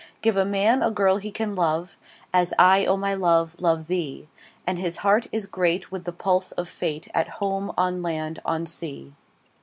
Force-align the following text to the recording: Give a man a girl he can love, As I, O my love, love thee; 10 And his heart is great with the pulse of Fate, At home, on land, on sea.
Give 0.23 0.35
a 0.35 0.45
man 0.45 0.81
a 0.81 0.89
girl 0.89 1.17
he 1.17 1.29
can 1.29 1.53
love, 1.53 1.95
As 2.33 2.55
I, 2.57 2.87
O 2.87 2.97
my 2.97 3.13
love, 3.13 3.61
love 3.61 3.85
thee; 3.85 4.27
10 4.65 4.65
And 4.65 4.79
his 4.79 4.97
heart 5.05 5.27
is 5.31 5.45
great 5.45 5.91
with 5.91 6.05
the 6.05 6.11
pulse 6.11 6.51
of 6.53 6.67
Fate, 6.67 7.07
At 7.13 7.27
home, 7.37 7.71
on 7.77 8.01
land, 8.01 8.41
on 8.43 8.65
sea. 8.65 9.13